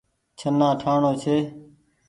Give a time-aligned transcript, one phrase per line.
[0.39, 1.37] ڇهنآ ٺآڻو ڇي۔